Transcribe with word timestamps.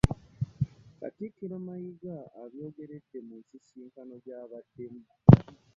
Katikkiro 0.99 1.55
Mayiga 1.65 2.17
abyogeredde 2.41 3.17
mu 3.27 3.35
nsisinkano 3.41 4.13
gy'abaddemu 4.23 5.03